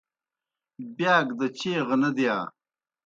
[0.95, 2.37] بِیاک دہ چیغہ نہ دِیا۔